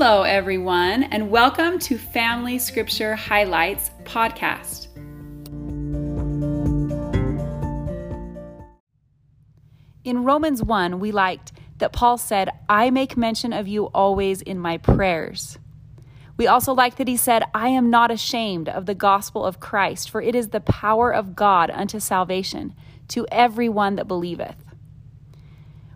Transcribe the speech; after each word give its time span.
Hello, 0.00 0.22
everyone, 0.22 1.02
and 1.02 1.28
welcome 1.28 1.76
to 1.80 1.98
Family 1.98 2.60
Scripture 2.60 3.16
Highlights 3.16 3.90
podcast. 4.04 4.86
In 10.04 10.22
Romans 10.22 10.62
1, 10.62 11.00
we 11.00 11.10
liked 11.10 11.50
that 11.78 11.92
Paul 11.92 12.16
said, 12.16 12.48
I 12.68 12.90
make 12.90 13.16
mention 13.16 13.52
of 13.52 13.66
you 13.66 13.86
always 13.86 14.40
in 14.40 14.60
my 14.60 14.78
prayers. 14.78 15.58
We 16.36 16.46
also 16.46 16.72
like 16.72 16.94
that 16.98 17.08
he 17.08 17.16
said, 17.16 17.42
I 17.52 17.70
am 17.70 17.90
not 17.90 18.12
ashamed 18.12 18.68
of 18.68 18.86
the 18.86 18.94
gospel 18.94 19.44
of 19.44 19.58
Christ, 19.58 20.10
for 20.10 20.22
it 20.22 20.36
is 20.36 20.50
the 20.50 20.60
power 20.60 21.12
of 21.12 21.34
God 21.34 21.72
unto 21.72 21.98
salvation 21.98 22.72
to 23.08 23.26
everyone 23.32 23.96
that 23.96 24.06
believeth. 24.06 24.67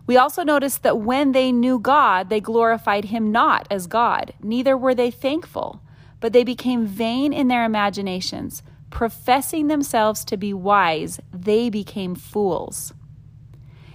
We 0.05 0.17
also 0.17 0.43
notice 0.43 0.77
that 0.79 0.99
when 0.99 1.31
they 1.31 1.51
knew 1.51 1.79
God, 1.79 2.29
they 2.29 2.41
glorified 2.41 3.05
him 3.05 3.31
not 3.31 3.67
as 3.71 3.87
God, 3.87 4.33
neither 4.41 4.77
were 4.77 4.93
they 4.93 5.09
thankful, 5.11 5.81
but 6.19 6.33
they 6.33 6.43
became 6.43 6.85
vain 6.85 7.31
in 7.31 7.47
their 7.47 7.63
imaginations. 7.63 8.63
Professing 8.89 9.67
themselves 9.67 10.25
to 10.25 10.37
be 10.37 10.53
wise, 10.53 11.19
they 11.33 11.69
became 11.69 12.15
fools. 12.15 12.93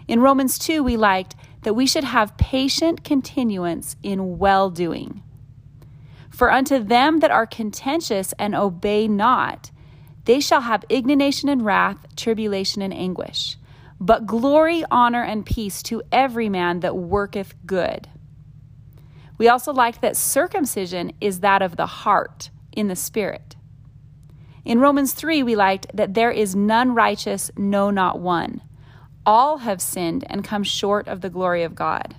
In 0.08 0.20
Romans 0.20 0.58
2, 0.58 0.82
we 0.82 0.96
liked 0.96 1.36
that 1.62 1.74
we 1.74 1.86
should 1.86 2.04
have 2.04 2.38
patient 2.38 3.04
continuance 3.04 3.96
in 4.02 4.38
well 4.38 4.70
doing. 4.70 5.22
For 6.30 6.50
unto 6.50 6.78
them 6.78 7.20
that 7.20 7.30
are 7.30 7.46
contentious 7.46 8.32
and 8.38 8.54
obey 8.54 9.08
not, 9.08 9.70
they 10.24 10.40
shall 10.40 10.62
have 10.62 10.84
indignation 10.88 11.48
and 11.50 11.64
wrath, 11.64 12.06
tribulation 12.16 12.80
and 12.80 12.94
anguish. 12.94 13.57
But 14.00 14.26
glory, 14.26 14.84
honor, 14.90 15.22
and 15.22 15.44
peace 15.44 15.82
to 15.84 16.02
every 16.12 16.48
man 16.48 16.80
that 16.80 16.96
worketh 16.96 17.54
good. 17.66 18.08
We 19.38 19.48
also 19.48 19.72
like 19.72 20.00
that 20.00 20.16
circumcision 20.16 21.12
is 21.20 21.40
that 21.40 21.62
of 21.62 21.76
the 21.76 21.86
heart 21.86 22.50
in 22.72 22.88
the 22.88 22.96
spirit. 22.96 23.56
In 24.64 24.80
Romans 24.80 25.14
3, 25.14 25.42
we 25.42 25.56
liked 25.56 25.86
that 25.94 26.14
there 26.14 26.30
is 26.30 26.54
none 26.54 26.94
righteous, 26.94 27.50
no, 27.56 27.90
not 27.90 28.20
one. 28.20 28.60
All 29.24 29.58
have 29.58 29.80
sinned 29.80 30.24
and 30.28 30.44
come 30.44 30.62
short 30.62 31.08
of 31.08 31.20
the 31.20 31.30
glory 31.30 31.62
of 31.62 31.74
God. 31.74 32.16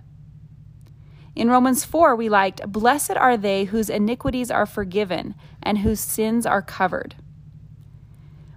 In 1.36 1.50
Romans 1.50 1.86
4, 1.86 2.16
we 2.16 2.28
liked, 2.28 2.70
Blessed 2.72 3.11
are 3.11 3.38
they 3.38 3.66
whose 3.66 3.89
iniquities 3.89 4.50
are 4.52 4.66
forgiven 4.66 5.36
and 5.61 5.80
whose 5.80 6.00
sins 6.00 6.45
are 6.45 6.61
covered. 6.61 7.16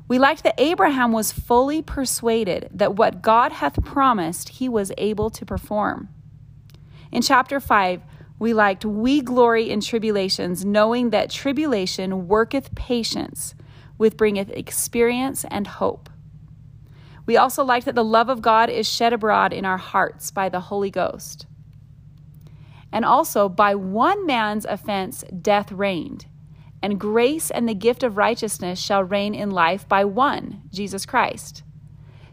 We 0.08 0.19
liked 0.19 0.45
that 0.45 0.55
Abraham 0.58 1.12
was 1.12 1.33
fully 1.33 1.81
persuaded 1.81 2.69
that 2.72 2.97
what 2.97 3.22
God 3.22 3.53
hath 3.53 3.83
promised 3.84 4.50
he 4.50 4.69
was 4.69 4.92
able 4.98 5.31
to 5.31 5.47
perform. 5.47 6.09
In 7.11 7.22
chapter 7.22 7.61
5, 7.61 8.03
we 8.39 8.53
liked, 8.53 8.84
We 8.84 9.20
glory 9.20 9.70
in 9.70 9.81
tribulations, 9.81 10.64
knowing 10.64 11.11
that 11.11 11.31
tribulation 11.31 12.27
worketh 12.27 12.75
patience, 12.75 13.55
with 13.98 14.17
bringeth 14.17 14.50
experience 14.50 15.44
and 15.50 15.67
hope. 15.67 16.11
We 17.25 17.37
also 17.37 17.64
liked 17.64 17.87
that 17.87 17.94
the 17.94 18.03
love 18.03 18.28
of 18.28 18.42
God 18.42 18.69
is 18.69 18.89
shed 18.89 19.12
abroad 19.12 19.53
in 19.53 19.64
our 19.64 19.77
hearts 19.77 20.31
by 20.31 20.48
the 20.48 20.61
Holy 20.61 20.91
Ghost. 20.91 21.47
And 22.91 23.05
also, 23.05 23.48
by 23.48 23.75
one 23.75 24.27
man's 24.27 24.64
offense, 24.64 25.25
death 25.41 25.70
reigned. 25.70 26.27
And 26.83 26.98
grace 26.98 27.50
and 27.50 27.69
the 27.69 27.75
gift 27.75 28.02
of 28.02 28.16
righteousness 28.16 28.80
shall 28.80 29.05
reign 29.05 29.34
in 29.34 29.50
life 29.50 29.86
by 29.88 30.05
one, 30.05 30.62
Jesus 30.72 31.06
Christ. 31.06 31.62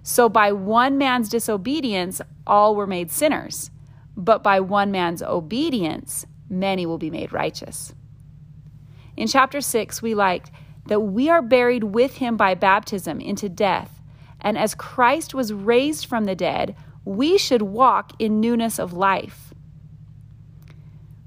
So 0.01 0.27
by 0.27 0.51
one 0.51 0.97
man's 0.97 1.29
disobedience, 1.29 2.19
all 2.47 2.75
were 2.75 2.87
made 2.87 3.11
sinners. 3.11 3.69
But 4.17 4.41
by 4.41 4.59
one 4.59 4.91
man's 4.91 5.21
obedience, 5.21 6.25
many 6.49 6.85
will 6.85 6.97
be 6.97 7.11
made 7.11 7.31
righteous. 7.31 7.93
In 9.15 9.27
chapter 9.27 9.61
6, 9.61 10.01
we 10.01 10.15
liked 10.15 10.49
that 10.87 11.01
we 11.01 11.29
are 11.29 11.41
buried 11.41 11.83
with 11.83 12.15
him 12.15 12.35
by 12.35 12.55
baptism 12.55 13.21
into 13.21 13.49
death. 13.49 14.01
And 14.41 14.57
as 14.57 14.73
Christ 14.73 15.33
was 15.33 15.53
raised 15.53 16.05
from 16.05 16.25
the 16.25 16.35
dead, 16.35 16.75
we 17.05 17.37
should 17.37 17.61
walk 17.61 18.13
in 18.17 18.41
newness 18.41 18.79
of 18.79 18.93
life. 18.93 19.48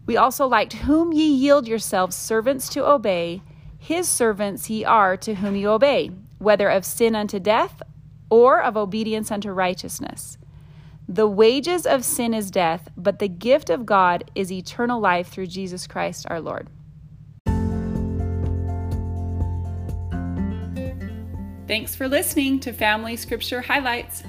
We 0.06 0.16
also 0.16 0.46
liked, 0.46 0.72
Whom 0.72 1.12
ye 1.12 1.26
yield 1.26 1.68
yourselves 1.68 2.16
servants 2.16 2.68
to 2.70 2.86
obey, 2.86 3.42
his 3.78 4.08
servants 4.08 4.70
ye 4.70 4.84
are 4.84 5.16
to 5.16 5.34
whom 5.34 5.56
ye 5.56 5.66
obey, 5.66 6.10
whether 6.38 6.68
of 6.68 6.84
sin 6.84 7.14
unto 7.14 7.38
death 7.38 7.82
or 8.30 8.62
of 8.62 8.76
obedience 8.76 9.30
unto 9.30 9.50
righteousness. 9.50 10.38
The 11.08 11.26
wages 11.26 11.84
of 11.84 12.04
sin 12.04 12.32
is 12.32 12.50
death, 12.50 12.88
but 12.96 13.18
the 13.18 13.28
gift 13.28 13.70
of 13.70 13.84
God 13.84 14.30
is 14.34 14.52
eternal 14.52 15.00
life 15.00 15.28
through 15.28 15.48
Jesus 15.48 15.86
Christ 15.86 16.26
our 16.30 16.40
Lord. 16.40 16.68
Thanks 21.66 21.94
for 21.94 22.08
listening 22.08 22.60
to 22.60 22.72
Family 22.72 23.16
Scripture 23.16 23.60
Highlights. 23.60 24.22